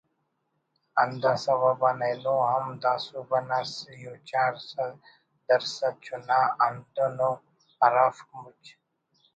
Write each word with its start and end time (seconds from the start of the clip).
ہندا 1.01 1.33
سوب 1.43 1.81
آن 1.89 1.99
اینو 2.05 2.35
ہم 2.51 2.65
دا 2.83 2.93
صوبہ 3.05 3.39
نا 3.49 3.59
سِی 3.73 4.01
و 4.11 4.13
چار 4.29 4.53
درسَد 5.47 5.95
چنا 6.05 6.39
ہندن 6.65 7.19
ءُ 7.29 7.31
ہرافک 7.81 8.29
مچ 8.41 8.63